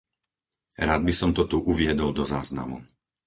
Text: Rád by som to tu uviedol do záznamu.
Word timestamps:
Rád 0.89 1.01
by 1.07 1.13
som 1.19 1.29
to 1.37 1.43
tu 1.51 1.57
uviedol 1.71 2.09
do 2.19 2.23
záznamu. 2.33 2.77